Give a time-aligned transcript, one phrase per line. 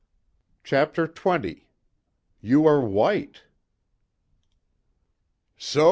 [0.63, 1.61] CHAPTER XX
[2.41, 3.43] "YOU ARE WHITE!"
[5.57, 5.79] "So!